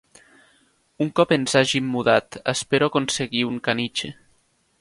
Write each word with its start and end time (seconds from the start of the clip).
Un 1.05 1.11
cop 1.19 1.33
ens 1.37 1.53
hàgim 1.59 1.93
mudat 1.97 2.39
espero 2.57 2.91
aconseguir 2.93 3.47
un 3.51 3.61
caniche. 3.69 4.15